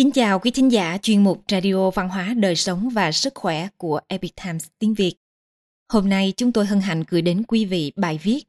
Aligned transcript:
Kính 0.00 0.12
chào 0.12 0.38
quý 0.38 0.50
thính 0.50 0.72
giả 0.72 0.98
chuyên 1.02 1.24
mục 1.24 1.44
Radio 1.48 1.90
Văn 1.90 2.08
hóa 2.08 2.34
Đời 2.36 2.56
sống 2.56 2.88
và 2.88 3.12
Sức 3.12 3.34
khỏe 3.34 3.68
của 3.76 4.00
Epic 4.08 4.32
Times 4.44 4.66
tiếng 4.78 4.94
Việt. 4.94 5.14
Hôm 5.88 6.08
nay 6.08 6.32
chúng 6.36 6.52
tôi 6.52 6.66
hân 6.66 6.80
hạnh 6.80 7.04
gửi 7.08 7.22
đến 7.22 7.42
quý 7.48 7.64
vị 7.64 7.92
bài 7.96 8.20
viết 8.22 8.42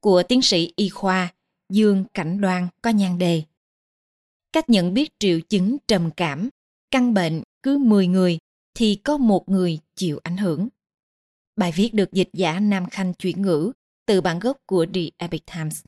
của 0.00 0.22
tiến 0.22 0.42
sĩ 0.42 0.72
y 0.76 0.88
khoa 0.88 1.32
Dương 1.72 2.04
Cảnh 2.14 2.40
Đoan 2.40 2.68
có 2.82 2.90
nhan 2.90 3.18
đề 3.18 3.42
Cách 4.52 4.70
nhận 4.70 4.94
biết 4.94 5.10
triệu 5.18 5.40
chứng 5.40 5.76
trầm 5.88 6.10
cảm, 6.16 6.48
căn 6.90 7.14
bệnh 7.14 7.42
cứ 7.62 7.78
10 7.78 8.06
người 8.06 8.38
thì 8.74 8.94
có 8.94 9.16
một 9.16 9.48
người 9.48 9.78
chịu 9.96 10.20
ảnh 10.22 10.36
hưởng. 10.36 10.68
Bài 11.56 11.72
viết 11.72 11.94
được 11.94 12.12
dịch 12.12 12.30
giả 12.32 12.60
Nam 12.60 12.86
Khanh 12.90 13.14
chuyển 13.14 13.42
ngữ 13.42 13.72
từ 14.06 14.20
bản 14.20 14.38
gốc 14.38 14.56
của 14.66 14.86
The 14.94 15.00
Epic 15.18 15.42
Times. 15.54 15.84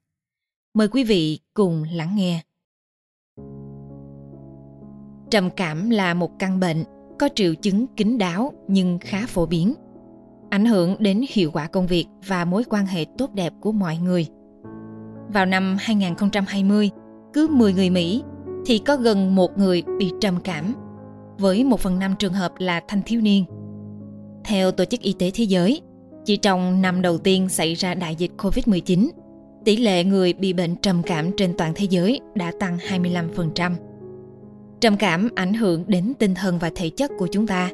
Mời 0.75 0.88
quý 0.88 1.05
vị 1.05 1.38
cùng 1.55 1.84
lắng 1.91 2.16
nghe. 2.16 2.43
Trầm 5.30 5.51
cảm 5.51 5.91
là 5.91 6.15
một 6.15 6.39
căn 6.39 6.61
bệnh 6.61 6.85
có 7.19 7.29
triệu 7.35 7.55
chứng 7.55 7.87
kín 7.97 8.19
đáo 8.19 8.53
nhưng 8.69 8.98
khá 8.98 9.27
phổ 9.27 9.47
biến, 9.47 9.75
ảnh 10.51 10.66
hưởng 10.66 10.97
đến 10.99 11.25
hiệu 11.30 11.51
quả 11.51 11.66
công 11.66 11.87
việc 11.87 12.07
và 12.27 12.45
mối 12.45 12.65
quan 12.71 12.87
hệ 12.87 13.05
tốt 13.19 13.35
đẹp 13.35 13.52
của 13.61 13.73
mọi 13.73 13.97
người. 13.97 14.27
Vào 15.33 15.47
năm 15.47 15.77
2020, 15.80 16.91
cứ 17.33 17.49
10 17.49 17.73
người 17.73 17.91
Mỹ 17.91 18.23
thì 18.66 18.79
có 18.79 18.97
gần 18.97 19.35
một 19.35 19.59
người 19.59 19.83
bị 19.99 20.12
trầm 20.21 20.37
cảm, 20.45 20.75
với 21.38 21.65
một 21.65 21.80
phần 21.80 21.99
năm 21.99 22.15
trường 22.19 22.33
hợp 22.33 22.52
là 22.59 22.80
thanh 22.88 23.02
thiếu 23.07 23.21
niên. 23.21 23.45
Theo 24.45 24.71
Tổ 24.71 24.85
chức 24.85 25.01
Y 25.01 25.13
tế 25.13 25.30
Thế 25.35 25.45
giới, 25.45 25.80
chỉ 26.24 26.37
trong 26.37 26.83
năm 26.83 27.02
đầu 27.02 27.19
tiên 27.19 27.49
xảy 27.49 27.74
ra 27.74 27.95
đại 27.95 28.15
dịch 28.15 28.30
COVID-19, 28.38 29.09
tỷ 29.65 29.77
lệ 29.77 30.05
người 30.05 30.33
bị 30.33 30.52
bệnh 30.52 30.77
trầm 30.77 31.02
cảm 31.02 31.30
trên 31.37 31.57
toàn 31.59 31.73
thế 31.74 31.87
giới 31.91 32.21
đã 32.35 32.52
tăng 32.60 32.77
25%. 32.77 33.73
Trầm 34.87 34.96
cảm 34.96 35.29
ảnh 35.34 35.54
hưởng 35.54 35.84
đến 35.87 36.12
tinh 36.18 36.34
thần 36.34 36.59
và 36.59 36.70
thể 36.74 36.90
chất 36.90 37.10
của 37.18 37.26
chúng 37.26 37.46
ta. 37.46 37.70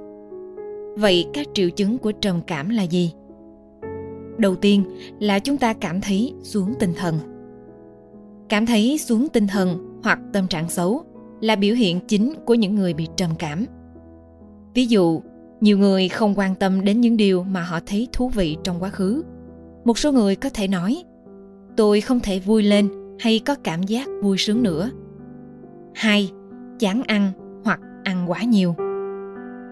Vậy 0.96 1.27
các 1.32 1.46
triệu 1.55 1.70
chứng 1.70 1.98
của 1.98 2.12
trầm 2.12 2.41
cảm 2.46 2.68
là 2.68 2.82
gì? 2.82 3.12
Đầu 4.38 4.55
tiên 4.55 4.84
là 5.20 5.38
chúng 5.38 5.56
ta 5.56 5.72
cảm 5.72 6.00
thấy 6.00 6.34
xuống 6.42 6.74
tinh 6.78 6.92
thần. 6.96 7.18
Cảm 8.48 8.66
thấy 8.66 8.98
xuống 8.98 9.28
tinh 9.28 9.46
thần 9.46 10.00
hoặc 10.02 10.18
tâm 10.33 10.46
trạng 10.46 10.68
xấu 10.68 11.05
là 11.40 11.56
biểu 11.56 11.74
hiện 11.74 12.00
chính 12.08 12.34
của 12.44 12.55
những 12.55 12.74
người 12.74 12.94
bị 12.94 13.08
trầm 13.16 13.30
cảm. 13.38 13.66
Ví 14.74 14.86
dụ, 14.86 15.22
nhiều 15.60 15.78
người 15.78 16.08
không 16.08 16.34
quan 16.36 16.55
tâm 16.55 16.84
đến 16.84 17.00
những 17.00 17.16
điều 17.16 17.42
mà 17.44 17.62
họ 17.62 17.80
thấy 17.86 18.08
thú 18.12 18.28
vị 18.28 18.56
trong 18.64 18.83
quá 18.83 18.90
khứ. 18.90 19.22
Một 19.84 19.98
số 19.98 20.12
người 20.12 20.36
có 20.36 20.48
thể 20.48 20.68
nói, 20.68 21.05
tôi 21.77 22.00
không 22.00 22.20
thể 22.20 22.38
vui 22.38 22.62
lên 22.62 22.88
hay 23.18 23.38
có 23.38 23.55
cảm 23.64 23.83
giác 23.83 24.08
vui 24.22 24.38
sướng 24.38 24.62
nữa. 24.62 24.90
Hai, 25.94 26.30
chán 26.78 27.03
ăn 27.06 27.33
hoặc 27.65 27.81
ăn 28.05 28.31
quá 28.31 28.42
nhiều. 28.42 28.75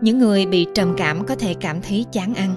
Những 0.02 0.18
người 0.18 0.46
bị 0.46 0.66
trầm 0.74 0.94
cảm 0.96 1.24
có 1.26 1.34
thể 1.34 1.54
cảm 1.54 1.80
thấy 1.80 2.06
chán 2.12 2.34
ăn. 2.34 2.54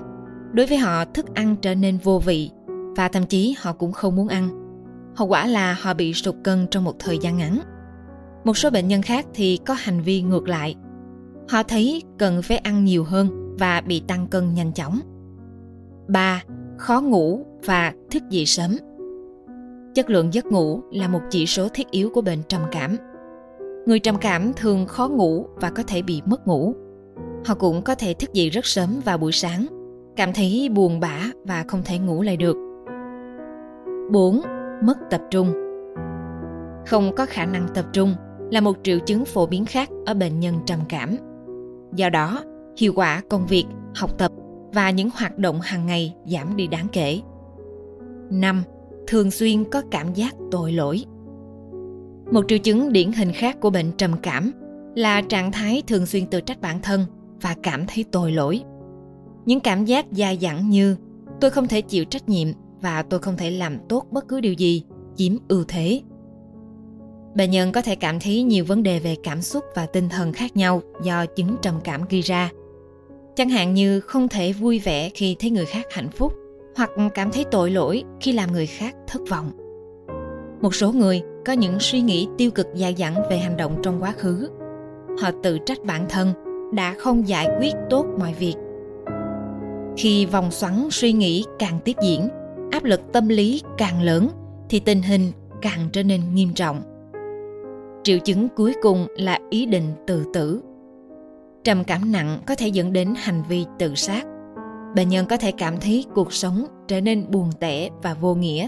Đối 0.53 0.65
với 0.65 0.77
họ, 0.77 1.05
thức 1.05 1.35
ăn 1.35 1.55
trở 1.61 1.75
nên 1.75 1.97
vô 1.97 2.19
vị 2.19 2.51
và 2.95 3.07
thậm 3.07 3.25
chí 3.25 3.55
họ 3.59 3.73
cũng 3.73 3.91
không 3.91 4.15
muốn 4.15 4.27
ăn. 4.27 4.49
Hậu 5.15 5.27
quả 5.27 5.47
là 5.47 5.77
họ 5.81 5.93
bị 5.93 6.13
sụt 6.13 6.35
cân 6.43 6.67
trong 6.71 6.83
một 6.83 6.95
thời 6.99 7.17
gian 7.17 7.37
ngắn. 7.37 7.59
Một 8.43 8.57
số 8.57 8.69
bệnh 8.69 8.87
nhân 8.87 9.01
khác 9.01 9.25
thì 9.33 9.59
có 9.65 9.73
hành 9.73 10.01
vi 10.01 10.21
ngược 10.21 10.47
lại. 10.47 10.75
Họ 11.49 11.63
thấy 11.63 12.01
cần 12.17 12.41
phải 12.41 12.57
ăn 12.57 12.83
nhiều 12.85 13.03
hơn 13.03 13.55
và 13.59 13.81
bị 13.81 14.03
tăng 14.07 14.27
cân 14.27 14.53
nhanh 14.53 14.73
chóng. 14.73 14.99
3. 16.07 16.43
Khó 16.77 17.01
ngủ 17.01 17.45
và 17.65 17.93
thức 18.11 18.23
dậy 18.29 18.45
sớm. 18.45 18.77
Chất 19.95 20.09
lượng 20.09 20.33
giấc 20.33 20.45
ngủ 20.45 20.81
là 20.91 21.07
một 21.07 21.21
chỉ 21.29 21.45
số 21.45 21.67
thiết 21.73 21.91
yếu 21.91 22.09
của 22.13 22.21
bệnh 22.21 22.39
trầm 22.47 22.61
cảm. 22.71 22.97
Người 23.85 23.99
trầm 23.99 24.15
cảm 24.21 24.51
thường 24.55 24.85
khó 24.85 25.07
ngủ 25.07 25.45
và 25.55 25.69
có 25.69 25.83
thể 25.87 26.01
bị 26.01 26.21
mất 26.25 26.47
ngủ. 26.47 26.75
Họ 27.45 27.55
cũng 27.55 27.81
có 27.81 27.95
thể 27.95 28.13
thức 28.13 28.33
dậy 28.33 28.49
rất 28.49 28.65
sớm 28.65 29.01
vào 29.05 29.17
buổi 29.17 29.31
sáng, 29.31 29.65
cảm 30.15 30.33
thấy 30.33 30.69
buồn 30.73 30.99
bã 30.99 31.19
và 31.45 31.63
không 31.67 31.81
thể 31.85 31.99
ngủ 31.99 32.21
lại 32.21 32.37
được. 32.37 32.57
4. 34.11 34.41
Mất 34.83 34.97
tập 35.09 35.21
trung 35.31 35.53
Không 36.87 37.15
có 37.15 37.25
khả 37.25 37.45
năng 37.45 37.67
tập 37.73 37.85
trung 37.93 38.15
là 38.51 38.61
một 38.61 38.77
triệu 38.83 38.99
chứng 38.99 39.25
phổ 39.25 39.45
biến 39.45 39.65
khác 39.65 39.89
ở 40.05 40.13
bệnh 40.13 40.39
nhân 40.39 40.55
trầm 40.65 40.79
cảm. 40.89 41.15
Do 41.95 42.09
đó, 42.09 42.43
hiệu 42.77 42.93
quả 42.95 43.21
công 43.29 43.47
việc, 43.47 43.65
học 43.95 44.17
tập 44.17 44.31
và 44.73 44.89
những 44.89 45.09
hoạt 45.13 45.37
động 45.37 45.61
hàng 45.61 45.85
ngày 45.85 46.15
giảm 46.25 46.55
đi 46.55 46.67
đáng 46.67 46.87
kể. 46.91 47.21
5. 48.29 48.63
Thường 49.07 49.31
xuyên 49.31 49.63
có 49.63 49.81
cảm 49.91 50.13
giác 50.13 50.35
tội 50.51 50.71
lỗi. 50.71 51.05
Một 52.33 52.45
triệu 52.47 52.57
chứng 52.57 52.93
điển 52.93 53.11
hình 53.11 53.31
khác 53.31 53.57
của 53.59 53.69
bệnh 53.69 53.91
trầm 53.91 54.13
cảm 54.21 54.51
là 54.95 55.21
trạng 55.21 55.51
thái 55.51 55.83
thường 55.87 56.05
xuyên 56.05 56.25
tự 56.25 56.41
trách 56.41 56.61
bản 56.61 56.81
thân 56.81 57.05
và 57.41 57.55
cảm 57.63 57.85
thấy 57.87 58.05
tội 58.11 58.31
lỗi. 58.31 58.61
Những 59.45 59.59
cảm 59.59 59.85
giác 59.85 60.05
dai 60.11 60.37
dẳng 60.41 60.69
như, 60.69 60.95
tôi 61.41 61.51
không 61.51 61.67
thể 61.67 61.81
chịu 61.81 62.05
trách 62.05 62.29
nhiệm 62.29 62.47
và 62.81 63.03
tôi 63.03 63.19
không 63.19 63.37
thể 63.37 63.51
làm 63.51 63.77
tốt 63.89 64.05
bất 64.11 64.27
cứ 64.27 64.39
điều 64.39 64.53
gì, 64.53 64.83
chiếm 65.15 65.37
ưu 65.47 65.63
thế. 65.67 66.01
Bệnh 67.35 67.51
nhân 67.51 67.71
có 67.71 67.81
thể 67.81 67.95
cảm 67.95 68.19
thấy 68.19 68.43
nhiều 68.43 68.65
vấn 68.65 68.83
đề 68.83 68.99
về 68.99 69.15
cảm 69.23 69.41
xúc 69.41 69.63
và 69.75 69.85
tinh 69.85 70.09
thần 70.09 70.33
khác 70.33 70.57
nhau 70.57 70.81
do 71.03 71.25
chứng 71.25 71.55
trầm 71.61 71.75
cảm 71.83 72.01
gây 72.09 72.21
ra. 72.21 72.51
Chẳng 73.35 73.49
hạn 73.49 73.73
như 73.73 73.99
không 73.99 74.27
thể 74.27 74.53
vui 74.53 74.79
vẻ 74.79 75.09
khi 75.09 75.35
thấy 75.39 75.49
người 75.49 75.65
khác 75.65 75.85
hạnh 75.91 76.09
phúc 76.09 76.33
hoặc 76.75 76.89
cảm 77.13 77.31
thấy 77.31 77.45
tội 77.51 77.71
lỗi 77.71 78.03
khi 78.21 78.31
làm 78.31 78.51
người 78.51 78.65
khác 78.65 78.95
thất 79.07 79.21
vọng. 79.29 79.51
Một 80.61 80.75
số 80.75 80.91
người 80.91 81.21
có 81.45 81.53
những 81.53 81.79
suy 81.79 82.01
nghĩ 82.01 82.27
tiêu 82.37 82.51
cực 82.51 82.67
dài 82.75 82.95
dẳng 82.97 83.15
về 83.29 83.37
hành 83.37 83.57
động 83.57 83.75
trong 83.83 84.03
quá 84.03 84.11
khứ. 84.17 84.49
Họ 85.21 85.31
tự 85.43 85.57
trách 85.65 85.83
bản 85.85 86.05
thân 86.09 86.33
đã 86.73 86.95
không 86.99 87.27
giải 87.27 87.49
quyết 87.59 87.73
tốt 87.89 88.05
mọi 88.19 88.33
việc. 88.33 88.55
Khi 89.97 90.25
vòng 90.25 90.51
xoắn 90.51 90.87
suy 90.91 91.13
nghĩ 91.13 91.45
càng 91.59 91.79
tiếp 91.85 91.95
diễn, 92.03 92.29
áp 92.71 92.83
lực 92.83 93.01
tâm 93.13 93.27
lý 93.27 93.61
càng 93.77 94.01
lớn 94.01 94.29
thì 94.69 94.79
tình 94.79 95.01
hình 95.01 95.31
càng 95.61 95.89
trở 95.91 96.03
nên 96.03 96.21
nghiêm 96.33 96.53
trọng. 96.53 96.81
Triệu 98.03 98.19
chứng 98.19 98.47
cuối 98.49 98.73
cùng 98.81 99.07
là 99.17 99.39
ý 99.49 99.65
định 99.65 99.93
tự 100.07 100.25
tử. 100.33 100.61
Trầm 101.63 101.83
cảm 101.83 102.11
nặng 102.11 102.39
có 102.45 102.55
thể 102.55 102.67
dẫn 102.67 102.93
đến 102.93 103.13
hành 103.17 103.43
vi 103.49 103.65
tự 103.79 103.95
sát. 103.95 104.25
Bệnh 104.95 105.09
nhân 105.09 105.25
có 105.29 105.37
thể 105.37 105.51
cảm 105.51 105.79
thấy 105.79 106.05
cuộc 106.15 106.33
sống 106.33 106.65
trở 106.87 107.01
nên 107.01 107.31
buồn 107.31 107.49
tẻ 107.59 107.89
và 108.01 108.13
vô 108.13 108.35
nghĩa 108.35 108.67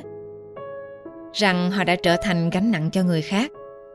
rằng 1.36 1.72
họ 1.72 1.84
đã 1.84 1.96
trở 1.96 2.16
thành 2.22 2.50
gánh 2.50 2.72
nặng 2.72 2.90
cho 2.92 3.04
người 3.04 3.22
khác 3.22 3.52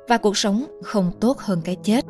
và 0.09 0.17
cuộc 0.17 0.37
sống 0.37 0.65
không 0.83 1.13
tốt 1.21 1.39
hơn 1.39 1.61
cái 1.65 1.77
chết. 1.83 2.05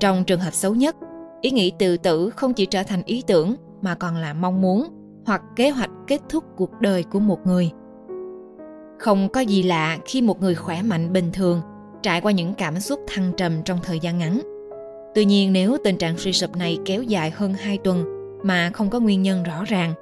Trong 0.00 0.24
trường 0.24 0.40
hợp 0.40 0.54
xấu 0.54 0.74
nhất, 0.74 0.96
ý 1.40 1.50
nghĩ 1.50 1.72
tự 1.78 1.96
tử 1.96 2.30
không 2.30 2.54
chỉ 2.54 2.66
trở 2.66 2.82
thành 2.82 3.02
ý 3.04 3.22
tưởng 3.26 3.54
mà 3.82 3.94
còn 3.94 4.16
là 4.16 4.32
mong 4.34 4.62
muốn 4.62 4.88
hoặc 5.26 5.42
kế 5.56 5.70
hoạch 5.70 5.90
kết 6.06 6.20
thúc 6.28 6.44
cuộc 6.56 6.70
đời 6.80 7.02
của 7.02 7.20
một 7.20 7.46
người. 7.46 7.70
Không 8.98 9.28
có 9.28 9.40
gì 9.40 9.62
lạ 9.62 9.98
khi 10.04 10.22
một 10.22 10.40
người 10.40 10.54
khỏe 10.54 10.82
mạnh 10.82 11.12
bình 11.12 11.30
thường 11.32 11.60
trải 12.02 12.20
qua 12.20 12.32
những 12.32 12.54
cảm 12.54 12.80
xúc 12.80 13.00
thăng 13.06 13.32
trầm 13.36 13.62
trong 13.64 13.78
thời 13.82 14.00
gian 14.00 14.18
ngắn. 14.18 14.40
Tuy 15.14 15.24
nhiên, 15.24 15.52
nếu 15.52 15.76
tình 15.84 15.96
trạng 15.96 16.18
suy 16.18 16.32
sụp 16.32 16.56
này 16.56 16.78
kéo 16.84 17.02
dài 17.02 17.30
hơn 17.30 17.54
2 17.54 17.78
tuần 17.78 18.04
mà 18.42 18.70
không 18.74 18.90
có 18.90 19.00
nguyên 19.00 19.22
nhân 19.22 19.42
rõ 19.42 19.64
ràng, 19.66 19.94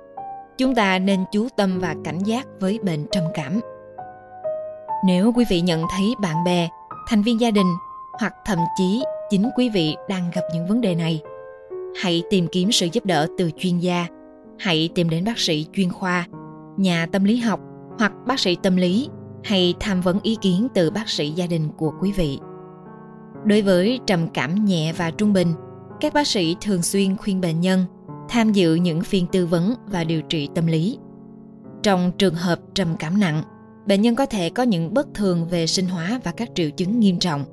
chúng 0.59 0.75
ta 0.75 0.99
nên 0.99 1.25
chú 1.33 1.49
tâm 1.57 1.79
và 1.79 1.95
cảnh 2.05 2.19
giác 2.19 2.47
với 2.61 2.79
bệnh 2.83 3.07
trầm 3.13 3.25
cảm 3.35 3.61
nếu 5.07 5.33
quý 5.37 5.45
vị 5.49 5.61
nhận 5.61 5.83
thấy 5.91 6.15
bạn 6.21 6.45
bè, 6.45 6.69
thành 7.09 7.23
viên 7.23 7.41
gia 7.41 7.51
đình 7.51 7.67
hoặc 8.21 8.35
thậm 8.45 8.59
chí 8.77 9.05
chính 9.31 9.51
quý 9.57 9.69
vị 9.69 9.97
đang 10.09 10.31
gặp 10.35 10.43
những 10.55 10.67
vấn 10.67 10.81
đề 10.81 10.95
này, 10.95 11.23
hãy 12.03 12.23
tìm 12.31 12.47
kiếm 12.53 12.73
sự 12.73 12.89
giúp 12.93 13.07
đỡ 13.07 13.27
từ 13.39 13.51
chuyên 13.59 13.79
gia. 13.79 14.07
Hãy 14.59 14.89
tìm 14.95 15.11
đến 15.11 15.25
bác 15.25 15.39
sĩ 15.39 15.67
chuyên 15.73 15.91
khoa, 15.91 16.27
nhà 16.77 17.07
tâm 17.13 17.25
lý 17.25 17.37
học 17.37 17.61
hoặc 17.99 18.13
bác 18.27 18.41
sĩ 18.41 18.57
tâm 18.63 18.77
lý 18.77 19.09
hay 19.45 19.75
tham 19.81 20.01
vấn 20.01 20.21
ý 20.23 20.37
kiến 20.41 20.69
từ 20.75 20.91
bác 20.91 21.09
sĩ 21.09 21.31
gia 21.31 21.47
đình 21.47 21.69
của 21.77 21.93
quý 22.01 22.13
vị. 22.13 22.39
Đối 23.45 23.63
với 23.63 24.01
trầm 24.07 24.29
cảm 24.29 24.65
nhẹ 24.65 24.93
và 24.93 25.11
trung 25.11 25.33
bình, 25.33 25.53
các 26.01 26.15
bác 26.15 26.27
sĩ 26.27 26.57
thường 26.61 26.83
xuyên 26.83 27.17
khuyên 27.17 27.41
bệnh 27.41 27.61
nhân 27.61 27.85
tham 28.29 28.53
dự 28.53 28.75
những 28.75 29.01
phiên 29.01 29.27
tư 29.27 29.47
vấn 29.47 29.75
và 29.87 30.05
điều 30.05 30.23
trị 30.23 30.49
tâm 30.55 30.67
lý. 30.67 30.99
Trong 31.83 32.13
trường 32.19 32.35
hợp 32.35 32.59
trầm 32.75 32.89
cảm 32.99 33.21
nặng, 33.21 33.43
bệnh 33.87 34.03
nhân 34.03 34.15
có 34.15 34.27
thể 34.27 34.51
có 34.51 34.63
những 34.63 34.95
bất 34.95 35.15
thường 35.15 35.47
về 35.47 35.67
sinh 35.67 35.87
hóa 35.87 36.21
và 36.25 36.33
các 36.33 36.51
triệu 36.55 36.71
chứng 36.71 37.01
nghiêm 37.01 37.19
trọng. 37.19 37.45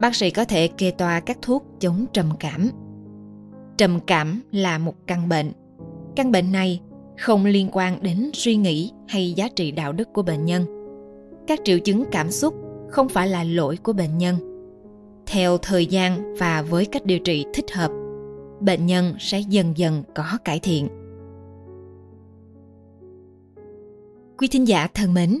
Bác 0.00 0.14
sĩ 0.14 0.30
có 0.30 0.44
thể 0.44 0.68
kê 0.68 0.90
toa 0.90 1.20
các 1.20 1.38
thuốc 1.42 1.64
chống 1.80 2.04
trầm 2.12 2.30
cảm. 2.40 2.70
Trầm 3.76 4.00
cảm 4.06 4.42
là 4.52 4.78
một 4.78 4.94
căn 5.06 5.28
bệnh. 5.28 5.52
Căn 6.16 6.32
bệnh 6.32 6.52
này 6.52 6.80
không 7.18 7.44
liên 7.44 7.68
quan 7.72 8.02
đến 8.02 8.30
suy 8.34 8.56
nghĩ 8.56 8.92
hay 9.08 9.32
giá 9.32 9.48
trị 9.56 9.70
đạo 9.70 9.92
đức 9.92 10.12
của 10.12 10.22
bệnh 10.22 10.44
nhân. 10.44 10.64
Các 11.46 11.60
triệu 11.64 11.78
chứng 11.78 12.04
cảm 12.12 12.30
xúc 12.30 12.54
không 12.90 13.08
phải 13.08 13.28
là 13.28 13.44
lỗi 13.44 13.78
của 13.82 13.92
bệnh 13.92 14.18
nhân. 14.18 14.36
Theo 15.26 15.58
thời 15.58 15.86
gian 15.86 16.34
và 16.34 16.62
với 16.62 16.86
cách 16.86 17.04
điều 17.04 17.18
trị 17.18 17.44
thích 17.54 17.70
hợp, 17.70 17.90
bệnh 18.60 18.86
nhân 18.86 19.14
sẽ 19.18 19.40
dần 19.40 19.72
dần 19.76 20.02
có 20.14 20.38
cải 20.44 20.60
thiện. 20.60 20.88
Quý 24.38 24.48
thính 24.48 24.68
giả 24.68 24.88
thân 24.94 25.14
mến, 25.14 25.40